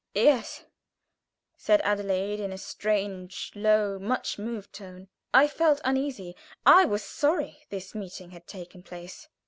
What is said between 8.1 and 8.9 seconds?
had taken